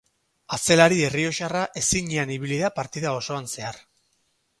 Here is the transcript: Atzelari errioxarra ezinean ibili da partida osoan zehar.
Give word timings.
Atzelari 0.55 0.95
errioxarra 1.09 1.61
ezinean 1.81 2.31
ibili 2.37 2.57
da 2.63 2.71
partida 2.79 3.13
osoan 3.19 3.51
zehar. 3.57 3.79